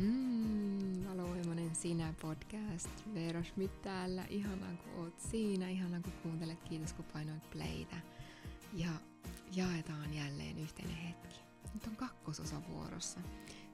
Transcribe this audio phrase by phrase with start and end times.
[0.00, 2.88] Mm, Valovoimainen sinä podcast.
[3.14, 4.24] Veera Schmidt täällä.
[4.30, 5.68] Ihanaa kun oot siinä.
[5.68, 6.62] Ihanaa kun kuuntelet.
[6.62, 7.96] Kiitos kun painoit playtä.
[8.72, 8.90] Ja
[9.56, 11.40] jaetaan jälleen yhteinen hetki.
[11.74, 13.20] Nyt on kakkososa vuorossa.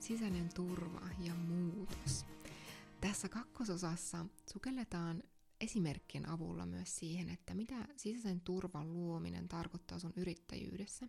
[0.01, 2.27] Sisäinen turva ja muutos.
[3.01, 5.23] Tässä kakkososassa sukelletaan
[5.61, 11.09] esimerkkien avulla myös siihen, että mitä sisäisen turvan luominen tarkoittaa sun yrittäjyydessä.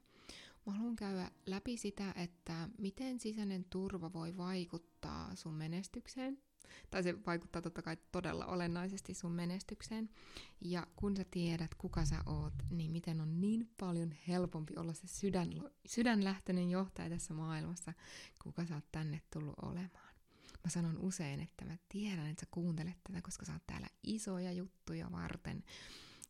[0.68, 6.38] Mä haluan käydä läpi sitä, että miten sisäinen turva voi vaikuttaa sun menestykseen.
[6.90, 10.10] Tai se vaikuttaa totta kai todella olennaisesti sun menestykseen.
[10.62, 15.08] Ja kun sä tiedät, kuka sä oot, niin miten on niin paljon helpompi olla se
[15.08, 15.50] sydän,
[15.86, 17.94] sydänlähtöinen johtaja tässä maailmassa,
[18.44, 20.16] kuka sä oot tänne tullut olemaan.
[20.64, 24.52] Mä sanon usein, että mä tiedän, että sä kuuntelet tätä, koska sä oot täällä isoja
[24.52, 25.64] juttuja varten.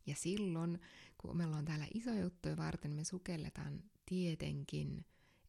[0.06, 0.80] Ja silloin,
[1.18, 5.04] kun me ollaan täällä isoja juttuja varten, me sukelletaan tietenkin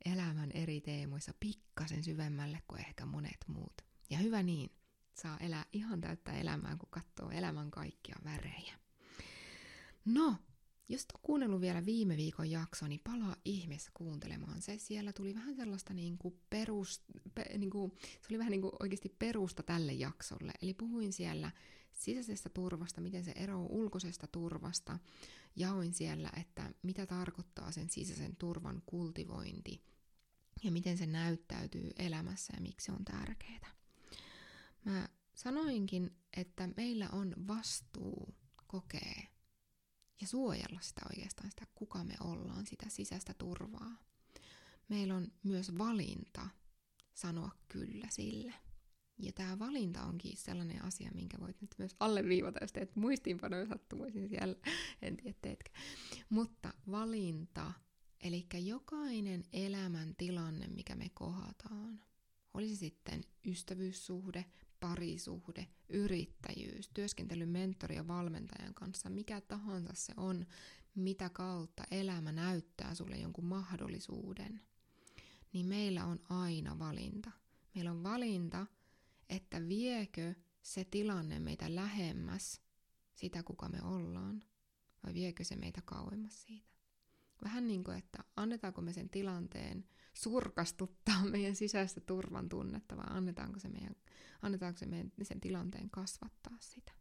[0.05, 3.82] elämän eri teemoissa pikkasen syvemmälle kuin ehkä monet muut.
[4.09, 4.70] Ja hyvä niin,
[5.13, 8.74] saa elää ihan täyttä elämää, kun katsoo elämän kaikkia värejä.
[10.05, 10.35] No,
[10.90, 14.77] jos et kuunnellut vielä viime viikon jakso, niin palaa ihmeessä kuuntelemaan se.
[14.77, 17.04] Siellä tuli vähän sellaista niin kuin perus,
[17.35, 20.51] pe, niin kuin, se oli vähän niin kuin oikeasti perusta tälle jaksolle.
[20.62, 21.51] Eli puhuin siellä
[21.99, 24.99] sisäisestä turvasta, miten se eroaa ulkoisesta turvasta.
[25.55, 29.83] Jaoin siellä, että mitä tarkoittaa sen sisäisen turvan kultivointi
[30.63, 33.71] ja miten se näyttäytyy elämässä ja miksi se on tärkeää.
[34.85, 38.35] Mä sanoinkin, että meillä on vastuu
[38.67, 39.21] kokea
[40.21, 43.95] ja suojella sitä oikeastaan sitä, kuka me ollaan, sitä sisäistä turvaa.
[44.89, 46.49] Meillä on myös valinta
[47.13, 48.53] sanoa kyllä sille.
[49.20, 54.29] Ja tämä valinta onkin sellainen asia, minkä voit nyt myös alleviivata, jos teet muistiinpanoja sattumoisin
[54.29, 54.55] siellä,
[55.01, 55.71] en tiedä teetkö.
[56.29, 57.73] Mutta valinta,
[58.23, 62.01] eli jokainen elämän tilanne, mikä me kohataan,
[62.53, 64.45] olisi sitten ystävyyssuhde,
[64.79, 70.45] parisuhde, yrittäjyys, työskentely mentori ja valmentajan kanssa, mikä tahansa se on,
[70.95, 74.61] mitä kautta elämä näyttää sulle jonkun mahdollisuuden,
[75.53, 77.31] niin meillä on aina valinta.
[77.75, 78.67] Meillä on valinta,
[79.29, 82.62] että viekö se tilanne meitä lähemmäs
[83.16, 84.44] sitä, kuka me ollaan,
[85.03, 86.69] vai viekö se meitä kauemmas siitä.
[87.44, 93.59] Vähän niin kuin, että annetaanko me sen tilanteen surkastuttaa meidän sisäistä turvan tunnetta, vai annetaanko
[93.59, 93.95] se meidän,
[94.41, 96.91] annetaanko se meidän sen tilanteen kasvattaa sitä.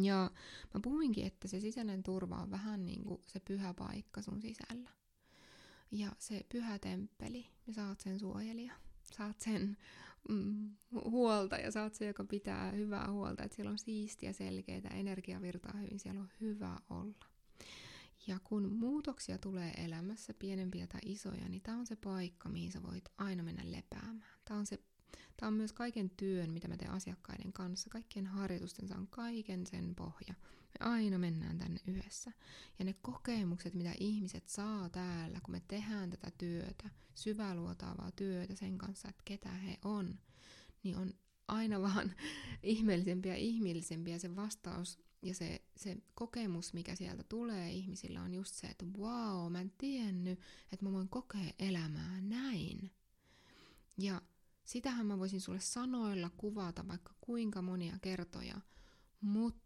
[0.00, 0.30] Ja
[0.74, 4.90] mä puhuinkin, että se sisäinen turva on vähän niin kuin se pyhä paikka sun sisällä.
[5.90, 8.74] Ja se pyhä temppeli, ja sä oot sen suojelija.
[9.16, 9.76] Sä oot sen
[10.28, 10.70] mm,
[11.04, 15.76] huolta ja sä oot se, joka pitää hyvää huolta, että siellä on siistiä, selkeitä, energiavirtaa
[15.76, 17.26] hyvin, siellä on hyvä olla.
[18.26, 22.82] Ja kun muutoksia tulee elämässä, pienempiä tai isoja, niin tämä on se paikka, mihin sä
[22.82, 24.38] voit aina mennä lepäämään.
[24.44, 24.78] Tämä on, se,
[25.36, 27.90] tämä on myös kaiken työn, mitä mä teen asiakkaiden kanssa.
[27.90, 30.34] Kaikkien harjoitusten on kaiken sen pohja.
[30.80, 32.32] Me aina mennään tänne yhdessä.
[32.78, 38.78] Ja ne kokemukset, mitä ihmiset saa täällä, kun me tehdään tätä työtä, syväluotaavaa työtä sen
[38.78, 40.18] kanssa, että ketä he on,
[40.82, 41.14] niin on
[41.48, 42.14] aina vaan
[42.62, 48.54] ihmeellisempiä ja ihmeellisempiä se vastaus ja se, se kokemus, mikä sieltä tulee ihmisillä, on just
[48.54, 50.40] se, että wow, mä en tiennyt,
[50.72, 52.90] että mä voin kokea elämää näin.
[53.98, 54.22] Ja
[54.64, 58.60] sitähän mä voisin sulle sanoilla kuvata vaikka kuinka monia kertoja,
[59.20, 59.65] mutta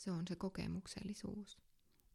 [0.00, 1.58] se on se kokemuksellisuus.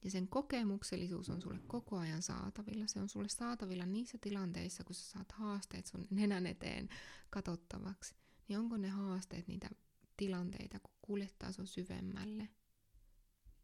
[0.03, 2.87] Ja sen kokemuksellisuus on sulle koko ajan saatavilla.
[2.87, 6.89] Se on sulle saatavilla niissä tilanteissa, kun sä saat haasteet sun nenän eteen
[7.29, 8.15] katsottavaksi.
[8.47, 9.69] Niin onko ne haasteet niitä
[10.17, 12.49] tilanteita, kun kuljettaa sun syvemmälle,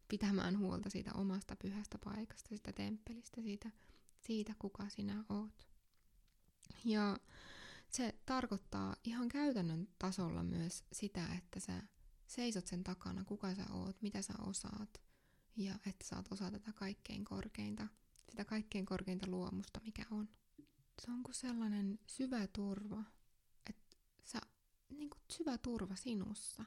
[0.08, 3.70] pitämään huolta siitä omasta pyhästä paikasta, sitä temppelistä, siitä,
[4.20, 5.68] siitä kuka sinä oot.
[6.84, 7.16] Ja
[7.88, 11.82] se tarkoittaa ihan käytännön tasolla myös sitä, että sä
[12.32, 15.02] seisot sen takana, kuka sä oot, mitä sä osaat,
[15.56, 17.88] ja että saat osa tätä kaikkein korkeinta,
[18.30, 20.28] sitä kaikkein korkeinta luomusta, mikä on.
[21.02, 23.04] Se on kuin sellainen syvä turva,
[23.70, 24.40] että sä
[24.90, 26.64] niin kuin syvä turva sinussa.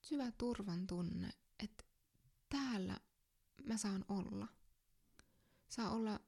[0.00, 1.84] Syvä turvan tunne, että
[2.48, 3.00] täällä
[3.64, 4.48] mä saan olla.
[5.68, 6.20] Saa olla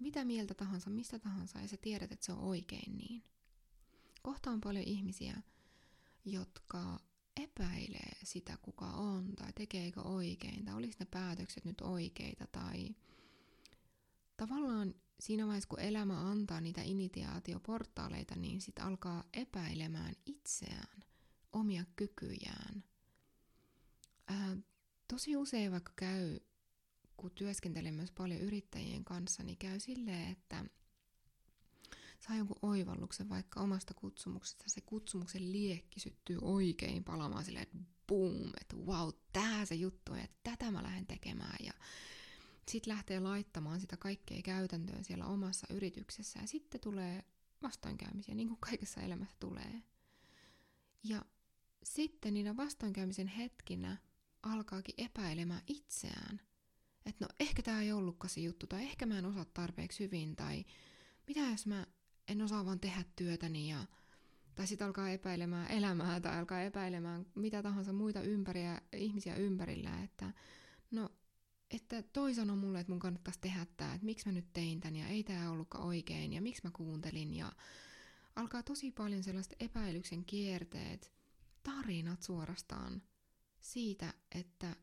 [0.00, 3.24] mitä mieltä tahansa, mistä tahansa, ja sä tiedät, että se on oikein niin.
[4.22, 5.42] Kohta on paljon ihmisiä,
[6.24, 7.00] jotka
[7.36, 12.88] epäilee sitä, kuka on, tai tekeekö oikein, tai olisi ne päätökset nyt oikeita, tai
[14.36, 21.04] tavallaan siinä vaiheessa, kun elämä antaa niitä initiaatioportaaleita, niin sitten alkaa epäilemään itseään,
[21.52, 22.84] omia kykyjään.
[24.28, 24.56] Ää,
[25.08, 26.38] tosi usein vaikka käy,
[27.16, 30.64] kun työskentelen myös paljon yrittäjien kanssa, niin käy silleen, että
[32.26, 38.50] saa jonkun oivalluksen vaikka omasta kutsumuksesta, se kutsumuksen liekki syttyy oikein palamaan silleen, että boom,
[38.60, 41.72] että wow, tää se juttu on ja tätä mä lähden tekemään ja
[42.68, 47.24] sitten lähtee laittamaan sitä kaikkea käytäntöön siellä omassa yrityksessä ja sitten tulee
[47.62, 49.82] vastoinkäymisiä, niin kuin kaikessa elämässä tulee.
[51.04, 51.24] Ja
[51.82, 53.96] sitten niinä vastoinkäymisen hetkinä
[54.42, 56.40] alkaakin epäilemään itseään.
[57.06, 60.36] Että no ehkä tämä ei ollutkaan se juttu, tai ehkä mä en osaa tarpeeksi hyvin,
[60.36, 60.64] tai
[61.26, 61.86] mitä jos mä
[62.28, 63.86] en osaa vaan tehdä työtäni, ja,
[64.54, 70.32] tai sitten alkaa epäilemään elämää, tai alkaa epäilemään mitä tahansa muita ympäriä, ihmisiä ympärillä, että
[70.90, 71.10] no,
[71.70, 74.96] että toi sanoi mulle, että mun kannattaisi tehdä tämä, että miksi mä nyt tein tän,
[74.96, 77.52] ja ei tämä ollutkaan oikein, ja miksi mä kuuntelin, ja
[78.36, 81.12] alkaa tosi paljon sellaista epäilyksen kierteet,
[81.62, 83.02] tarinat suorastaan
[83.60, 84.76] siitä, että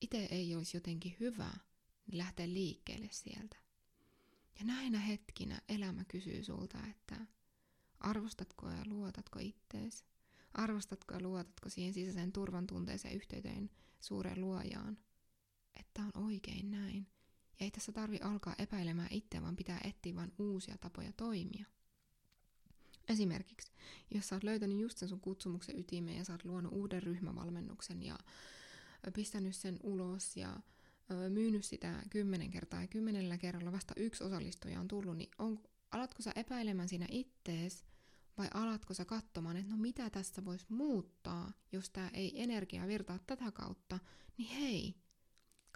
[0.00, 1.50] itse ei olisi jotenkin hyvä,
[2.06, 3.63] niin lähteä liikkeelle sieltä.
[4.58, 7.26] Ja näinä hetkinä elämä kysyy sulta, että
[8.00, 10.04] arvostatko ja luotatko ittees?
[10.54, 13.70] Arvostatko ja luotatko siihen sisäiseen turvan tunteeseen yhteyteen
[14.00, 14.98] suureen luojaan?
[15.80, 17.06] Että on oikein näin.
[17.60, 21.66] Ja ei tässä tarvi alkaa epäilemään itseä, vaan pitää etsiä vain uusia tapoja toimia.
[23.08, 23.72] Esimerkiksi,
[24.14, 28.02] jos sä oot löytänyt just sen sun kutsumuksen ytimeen ja sä oot luonut uuden ryhmävalmennuksen
[28.02, 28.18] ja
[29.14, 30.60] pistänyt sen ulos ja
[31.28, 35.58] myynyt sitä kymmenen kertaa ja kymmenellä kerralla vasta yksi osallistuja on tullut, niin on,
[35.90, 37.84] alatko sä epäilemään siinä ittees
[38.38, 43.18] vai alatko sä katsomaan, että no mitä tässä voisi muuttaa, jos tämä ei energia virtaa
[43.26, 43.98] tätä kautta,
[44.36, 45.04] niin hei,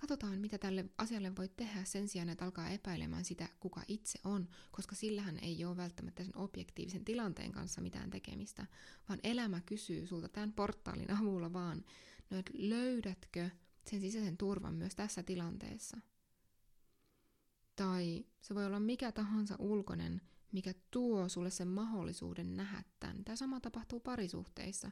[0.01, 4.49] Katsotaan, mitä tälle asialle voi tehdä sen sijaan, että alkaa epäilemään sitä, kuka itse on,
[4.71, 8.67] koska sillähän ei ole välttämättä sen objektiivisen tilanteen kanssa mitään tekemistä,
[9.09, 11.85] vaan elämä kysyy sulta tämän portaalin avulla vaan,
[12.31, 13.51] no että löydätkö
[13.91, 15.99] sen sisäisen turvan myös tässä tilanteessa.
[17.77, 20.21] Tai se voi olla mikä tahansa ulkoinen,
[20.53, 23.25] mikä tuo sulle sen mahdollisuuden nähdä tämän.
[23.25, 24.91] Tämä sama tapahtuu parisuhteissa.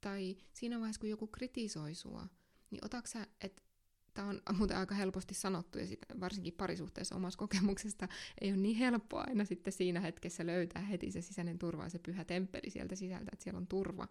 [0.00, 2.26] Tai siinä vaiheessa, kun joku kritisoi sua,
[2.70, 3.62] niin otaksa, että
[4.18, 8.08] Tämä on muuten aika helposti sanottu ja sit varsinkin parisuhteessa omassa kokemuksesta
[8.40, 11.98] ei ole niin helppoa aina sitten siinä hetkessä löytää heti se sisäinen turva ja se
[11.98, 14.08] pyhä temppeli sieltä sisältä, että siellä on turva.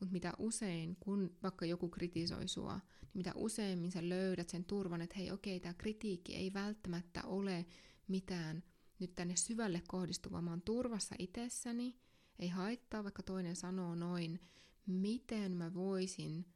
[0.00, 5.02] Mutta mitä usein, kun vaikka joku kritisoi sua, niin mitä useimmin sä löydät sen turvan,
[5.02, 7.66] että hei okei, tämä kritiikki ei välttämättä ole
[8.08, 8.62] mitään
[8.98, 11.96] nyt tänne syvälle kohdistuvaa, mä oon turvassa itsessäni,
[12.38, 14.40] ei haittaa, vaikka toinen sanoo noin,
[14.86, 16.46] miten mä voisin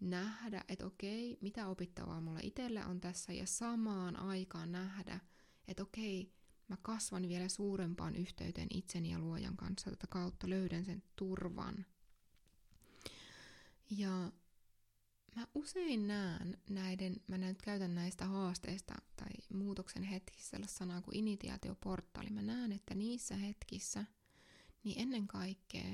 [0.00, 5.20] nähdä, että okei, mitä opittavaa mulla itsellä on tässä ja samaan aikaan nähdä,
[5.68, 6.32] että okei,
[6.68, 9.90] mä kasvan vielä suurempaan yhteyteen itseni ja luojan kanssa.
[9.90, 11.86] Tätä kautta löydän sen turvan.
[13.90, 14.32] Ja
[15.36, 21.16] mä usein näen näiden, mä nyt käytän näistä haasteista tai muutoksen hetkissä sellaista sanaa kuin
[21.16, 22.30] initiaatioportaali.
[22.30, 24.04] Mä näen, että niissä hetkissä,
[24.84, 25.92] niin ennen kaikkea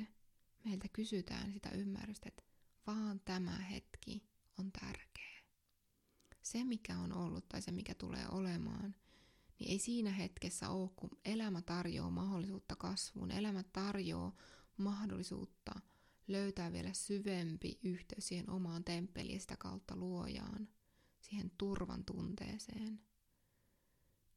[0.65, 2.43] meiltä kysytään sitä ymmärrystä, että
[2.87, 4.23] vaan tämä hetki
[4.59, 5.43] on tärkeä.
[6.43, 8.95] Se, mikä on ollut tai se, mikä tulee olemaan,
[9.59, 13.31] niin ei siinä hetkessä ole, kun elämä tarjoaa mahdollisuutta kasvuun.
[13.31, 14.37] Elämä tarjoaa
[14.77, 15.73] mahdollisuutta
[16.29, 20.69] löytää vielä syvempi yhteys siihen omaan temppeliin sitä kautta luojaan,
[21.21, 23.01] siihen turvan tunteeseen.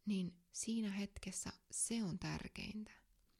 [0.06, 2.92] Niin siinä hetkessä se on tärkeintä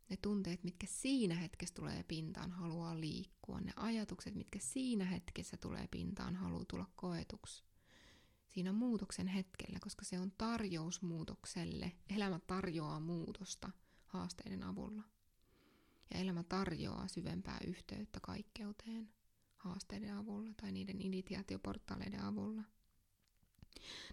[0.10, 3.62] ne tunteet, mitkä siinä hetkessä tulee pintaan, haluaa liikkua.
[3.62, 7.64] Ne ajatukset, mitkä siinä hetkessä tulee pintaan, haluaa tulla koetuksi.
[8.48, 11.92] Siinä muutoksen hetkellä, koska se on tarjous muutokselle.
[12.16, 13.72] Elämä tarjoaa muutosta
[14.06, 15.04] haasteiden avulla.
[16.14, 19.10] Ja elämä tarjoaa syvempää yhteyttä kaikkeuteen
[19.58, 22.64] haasteiden avulla tai niiden initiaatioportaaleiden avulla.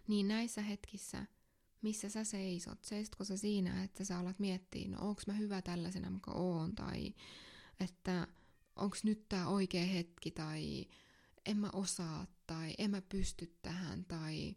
[0.08, 1.26] Niin näissä hetkissä–
[1.82, 2.84] missä sä seisot.
[2.84, 7.14] Seisotko sä siinä, että sä alat miettiä, no onko mä hyvä tällaisena, mikä oon, tai
[7.80, 8.28] että
[8.76, 10.86] onko nyt tämä oikea hetki, tai
[11.46, 14.56] en mä osaa, tai en mä pysty tähän, tai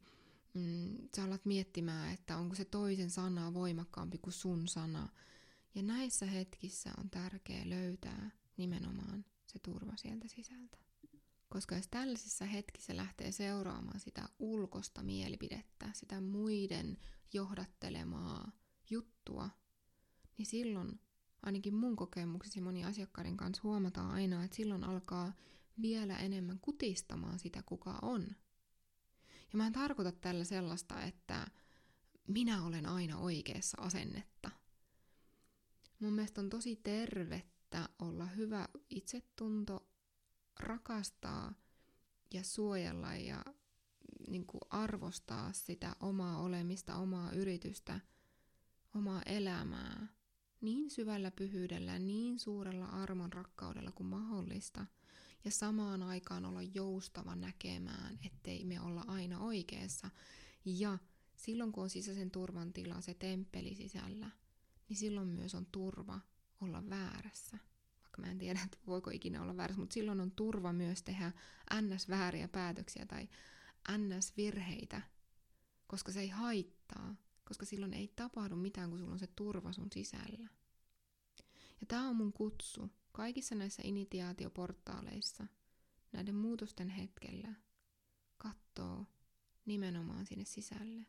[0.54, 5.10] mm, sä alat miettimään, että onko se toisen sana voimakkaampi kuin sun sana.
[5.76, 10.78] Ja näissä hetkissä on tärkeää löytää nimenomaan se turva sieltä sisältä.
[11.50, 16.98] Koska jos tällaisissa hetkissä lähtee seuraamaan sitä ulkosta mielipidettä, sitä muiden
[17.34, 18.52] johdattelemaa
[18.90, 19.50] juttua,
[20.38, 21.00] niin silloin
[21.44, 25.34] ainakin mun kokemuksessa moni asiakkaiden kanssa huomataan aina, että silloin alkaa
[25.82, 28.28] vielä enemmän kutistamaan sitä, kuka on.
[29.52, 31.48] Ja mä en tarkoita tällä sellaista, että
[32.28, 34.52] minä olen aina oikeassa asennetta.
[36.00, 39.90] Mun mielestä on tosi tervettä olla hyvä itsetunto,
[40.60, 41.54] rakastaa
[42.34, 43.46] ja suojella ja
[44.28, 48.00] niin kuin arvostaa sitä omaa olemista, omaa yritystä,
[48.96, 50.08] omaa elämää
[50.62, 54.86] niin syvällä pyhyydellä, niin suurella armon rakkaudella kuin mahdollista,
[55.46, 60.10] ja samaan aikaan olla joustava näkemään, ettei me olla aina oikeassa.
[60.66, 60.98] Ja
[61.36, 64.32] silloin kun on sisäisen turvan tila, se temppeli sisällä,
[64.90, 66.20] niin silloin myös on turva
[66.62, 67.58] olla väärässä.
[68.02, 71.32] Vaikka mä en tiedä, että voiko ikinä olla väärässä, mutta silloin on turva myös tehdä
[71.82, 73.30] ns-vääriä päätöksiä tai
[73.98, 75.02] ns-virheitä,
[75.88, 79.92] koska se ei haittaa, koska silloin ei tapahdu mitään, kun sulla on se turva sun
[79.94, 80.50] sisällä.
[81.82, 85.48] Ja tämä on mun kutsu kaikissa näissä initiaatioportaaleissa,
[86.12, 87.54] näiden muutosten hetkellä,
[88.38, 89.06] katsoo
[89.66, 91.06] nimenomaan sinne sisälle.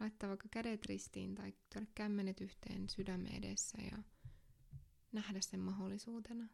[0.00, 4.02] Laittaa vaikka kädet ristiin tai tuoda kämmenet yhteen sydämen edessä ja
[5.12, 6.48] nähdä sen mahdollisuutena,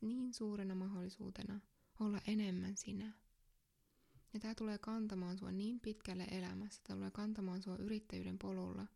[0.00, 1.60] niin suurena mahdollisuutena
[2.00, 3.12] olla enemmän sinä.
[4.34, 8.86] Ja tämä tulee kantamaan sua niin pitkälle elämässä, tämä tulee kantamaan sua yrittäjyyden polulla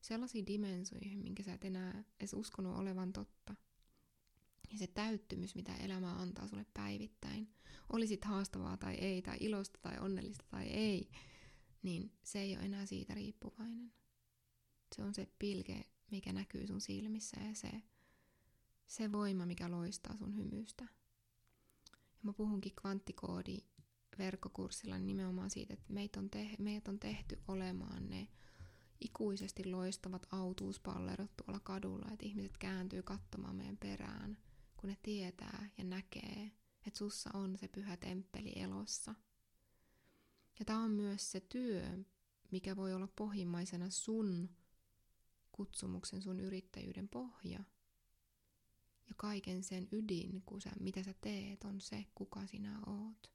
[0.00, 3.54] sellaisiin dimensioihin, minkä sä et enää edes uskonut olevan totta.
[4.72, 7.54] Ja se täyttymys, mitä elämä antaa sulle päivittäin,
[7.92, 11.10] olisit haastavaa tai ei, tai ilosta tai onnellista tai ei,
[11.84, 13.92] niin se ei ole enää siitä riippuvainen.
[14.96, 17.70] Se on se pilke, mikä näkyy sun silmissä ja se,
[18.86, 20.84] se voima, mikä loistaa sun hymystä.
[21.92, 23.58] Ja mä puhunkin kvanttikoodi
[24.18, 28.28] verkkokurssilla nimenomaan siitä, että meitä on, te- meitä on tehty olemaan ne
[29.00, 34.38] ikuisesti loistavat autuuspallerot tuolla kadulla, että ihmiset kääntyy katsomaan meidän perään,
[34.76, 36.52] kun ne tietää ja näkee,
[36.86, 39.14] että sussa on se pyhä temppeli elossa.
[40.58, 42.04] Ja tämä on myös se työ,
[42.50, 44.50] mikä voi olla pohjimmaisena sun
[45.52, 47.58] kutsumuksen, sun yrittäjyyden pohja.
[49.08, 53.32] Ja kaiken sen ydin, kun sä, mitä sä teet, on se, kuka sinä oot.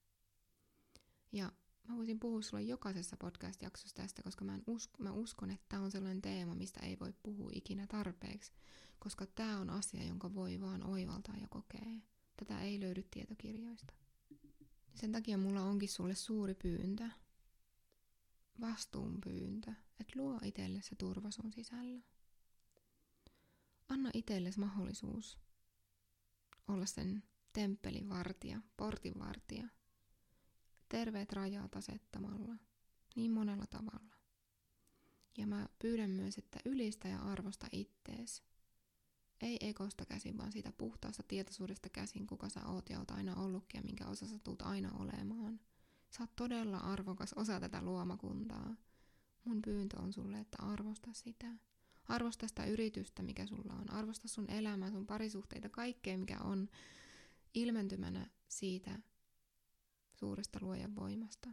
[1.31, 1.51] Ja
[1.87, 5.91] mä voisin puhua sulle jokaisessa podcast-jaksossa tästä, koska mä, usko, mä uskon, että tämä on
[5.91, 8.51] sellainen teema, mistä ei voi puhua ikinä tarpeeksi,
[8.99, 11.91] koska tämä on asia, jonka voi vaan oivaltaa ja kokea.
[12.37, 13.93] Tätä ei löydy tietokirjoista.
[14.99, 17.09] Sen takia mulla onkin sulle suuri pyyntö,
[18.61, 22.01] vastuunpyyntö, että luo itselle se turva sun sisällä.
[23.89, 25.39] Anna itsellesi mahdollisuus
[26.67, 29.67] olla sen temppelin vartija, portin vartija,
[30.89, 32.55] terveet rajat asettamalla,
[33.15, 34.15] niin monella tavalla.
[35.37, 38.43] Ja mä pyydän myös, että ylistä ja arvosta ittees.
[39.41, 43.77] Ei ekosta käsin, vaan siitä puhtaasta tietoisuudesta käsin, kuka sä oot ja oot aina ollutkin
[43.77, 45.59] ja minkä osa sä tuut aina olemaan.
[46.09, 48.75] Sä oot todella arvokas osa tätä luomakuntaa.
[49.45, 51.55] Mun pyyntö on sulle, että arvosta sitä.
[52.07, 53.91] Arvosta sitä yritystä, mikä sulla on.
[53.91, 56.69] Arvosta sun elämää, sun parisuhteita, kaikkea, mikä on
[57.53, 58.99] ilmentymänä siitä
[60.13, 61.49] suuresta luojan voimasta.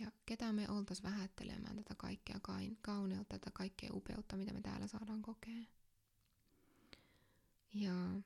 [0.00, 2.40] Ja ketä me oltais vähättelemään tätä kaikkea
[2.82, 5.64] kauneutta, tätä kaikkea upeutta, mitä me täällä saadaan kokea.
[7.74, 8.22] Ja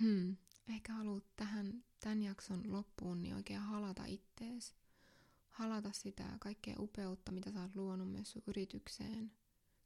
[0.00, 0.36] hmm,
[0.68, 4.74] ehkä haluat tähän tämän jakson loppuun niin oikein halata ittees.
[5.48, 9.32] Halata sitä kaikkea upeutta, mitä sä oot luonut myös sun yritykseen,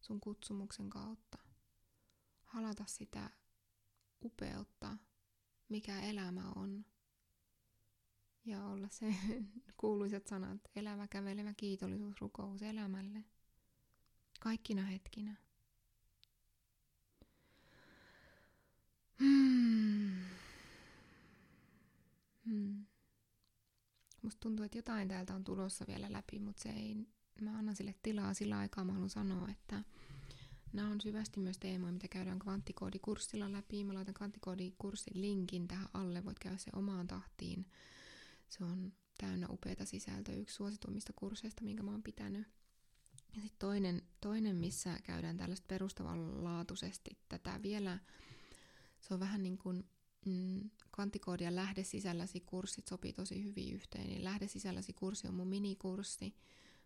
[0.01, 1.39] sun kutsumuksen kautta.
[2.45, 3.31] Halata sitä
[4.23, 4.97] upeutta,
[5.69, 6.85] mikä elämä on.
[8.45, 9.15] Ja olla se
[9.81, 13.25] kuuluisat sanat, elävä, kävelevä kiitollisuus, rukous elämälle.
[14.41, 15.48] Kaikkina hetkinä.
[19.21, 20.11] Hmm.
[22.47, 22.87] Hmm.
[24.23, 26.97] Musta tuntuu, että jotain täältä on tulossa vielä läpi, mutta se ei,
[27.41, 28.85] mä annan sille tilaa sillä aikaa.
[28.85, 29.85] Mä haluan sanoa, että
[30.73, 33.85] nämä on syvästi myös teemoja, mitä käydään kvanttikoodikurssilla läpi.
[33.85, 37.67] Mä laitan kvanttikoodikurssin linkin tähän alle, voit käydä se omaan tahtiin.
[38.49, 42.47] Se on täynnä upeita sisältöä, yksi suosituimmista kursseista, minkä mä oon pitänyt.
[43.37, 47.99] Ja sitten toinen, toinen, missä käydään tällaista perustavanlaatuisesti tätä vielä,
[49.01, 49.85] se on vähän niin kuin
[50.27, 54.07] mm, kvanttikoodi ja lähdesisälläsi kurssit sopii tosi hyvin yhteen.
[54.07, 56.35] Niin lähdesisälläsi kurssi on mun minikurssi,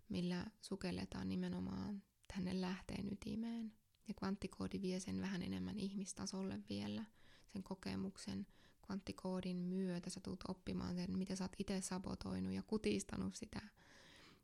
[0.09, 2.03] millä sukelletaan nimenomaan
[2.35, 3.73] tänne lähteen ytimeen.
[4.09, 7.05] Ja kvanttikoodi vie sen vähän enemmän ihmistasolle vielä,
[7.53, 8.47] sen kokemuksen
[8.87, 10.11] kvanttikoodin myötä.
[10.11, 13.61] Sä tulet oppimaan sen, miten sä oot itse sabotoinut ja kutistanut sitä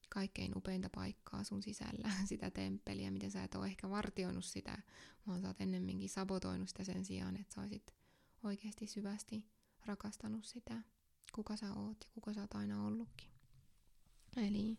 [0.09, 4.79] kaikkein upeinta paikkaa sun sisällä, sitä temppeliä, miten sä et ole ehkä vartioinut sitä,
[5.27, 7.95] vaan sä oot ennemminkin sabotoinut sitä sen sijaan, että sä olisit
[8.43, 9.45] oikeasti syvästi
[9.87, 10.83] rakastanut sitä,
[11.33, 13.31] kuka sä oot ja kuka sä oot aina ollutkin.
[14.37, 14.79] Eli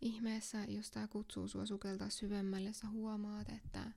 [0.00, 3.92] ihmeessä, jos tää kutsuu sua sukeltaa syvemmälle, sä huomaat, että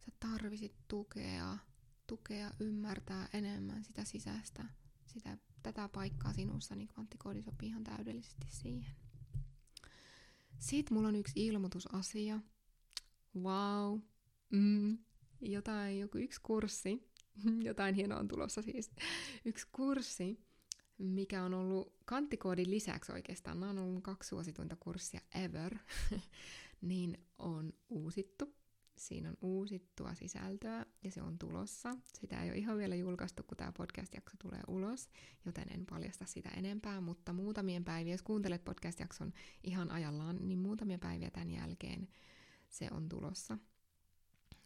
[0.00, 1.58] sä tarvisit tukea,
[2.06, 4.64] tukea ymmärtää enemmän sitä sisäistä,
[5.06, 8.96] sitä, tätä paikkaa sinussa, niin kvanttikoodi sopii ihan täydellisesti siihen.
[10.58, 12.40] Sitten mulla on yksi ilmoitusasia.
[13.36, 13.98] wow,
[14.50, 14.98] mm,
[15.40, 17.10] jotain, joku yksi kurssi,
[17.68, 18.90] jotain hienoa on tulossa siis,
[19.44, 20.40] yksi kurssi,
[20.98, 25.78] mikä on ollut kanttikoodin lisäksi oikeastaan, nämä on ollut kaksi suosituinta kurssia ever,
[26.80, 28.57] niin on uusittu.
[28.98, 31.96] Siinä on uusittua sisältöä ja se on tulossa.
[32.20, 35.08] Sitä ei ole ihan vielä julkaistu, kun tämä podcast-jakso tulee ulos,
[35.44, 39.32] joten en paljasta sitä enempää, mutta muutamien päivien, jos kuuntelet podcast-jakson
[39.64, 42.08] ihan ajallaan, niin muutamia päiviä tämän jälkeen
[42.68, 43.58] se on tulossa.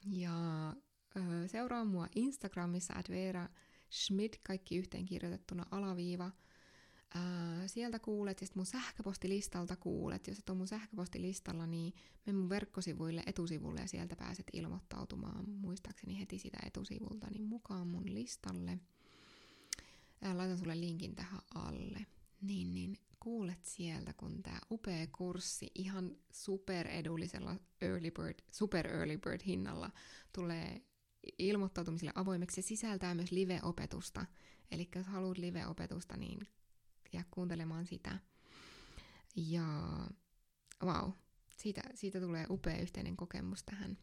[0.07, 0.69] Ja
[1.17, 3.49] ö, seuraa mua Instagramissa, at Veera
[3.91, 6.31] Schmidt, kaikki yhteen kirjoitettuna alaviiva.
[7.15, 10.27] Ää, sieltä kuulet ja sitten mun sähköpostilistalta kuulet.
[10.27, 11.95] Jos et ole mun sähköpostilistalla, niin
[12.27, 18.15] mene mun verkkosivuille etusivulle ja sieltä pääset ilmoittautumaan muistaakseni heti sitä etusivulta niin mukaan mun
[18.15, 18.79] listalle.
[20.23, 22.07] Ää, laitan sulle linkin tähän alle.
[22.41, 29.19] Niin, niin kuulet sieltä, kun tämä upea kurssi ihan super edullisella early bird, super early
[29.19, 29.91] bird hinnalla
[30.33, 30.83] tulee
[31.39, 32.63] ilmoittautumiselle avoimeksi.
[32.63, 34.27] Se sisältää myös live-opetusta.
[34.71, 36.41] Eli jos haluat live-opetusta, niin
[37.13, 38.19] jää kuuntelemaan sitä.
[39.37, 39.67] Ja
[40.85, 41.11] wow,
[41.57, 43.99] siitä, siitä tulee upea yhteinen kokemus tähän,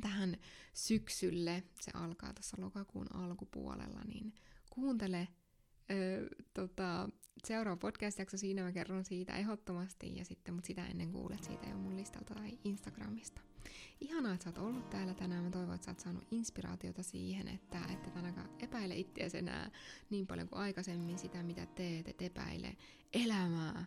[0.00, 0.36] tähän
[0.74, 1.62] syksylle.
[1.80, 4.34] Se alkaa tuossa lokakuun alkupuolella, niin
[4.70, 5.28] kuuntele
[5.90, 7.08] öö, tota,
[7.44, 11.76] seuraava podcast-jakso, siinä mä kerron siitä ehdottomasti, ja sitten, mutta sitä ennen kuulet siitä jo
[11.76, 13.40] mun listalta tai Instagramista.
[14.00, 15.44] Ihanaa, että sä oot ollut täällä tänään.
[15.44, 19.70] Mä toivon, että sä oot saanut inspiraatiota siihen, että et ainakaan epäile itseäsi enää
[20.10, 22.76] niin paljon kuin aikaisemmin sitä, mitä teet, et epäile
[23.12, 23.84] elämää,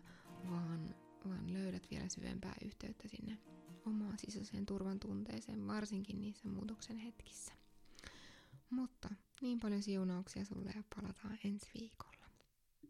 [0.50, 0.94] vaan,
[1.28, 3.38] vaan löydät vielä syvempää yhteyttä sinne
[3.86, 7.52] omaan sisäiseen turvan tunteeseen, varsinkin niissä muutoksen hetkissä.
[8.70, 12.11] Mutta niin paljon siunauksia sulle ja palataan ensi viikolla.